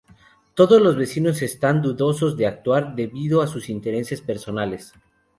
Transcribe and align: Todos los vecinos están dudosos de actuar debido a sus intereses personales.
Todos 0.55 0.81
los 0.81 0.95
vecinos 0.95 1.43
están 1.43 1.83
dudosos 1.83 2.35
de 2.35 2.47
actuar 2.47 2.95
debido 2.95 3.43
a 3.43 3.45
sus 3.47 3.69
intereses 3.69 4.19
personales. 4.19 4.93